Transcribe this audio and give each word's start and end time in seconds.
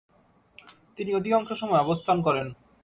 তিনি 0.97 1.11
অধিকাংশ 1.13 1.49
সময় 1.53 1.81
অবস্থান 1.81 2.17
করেন। 2.21 2.47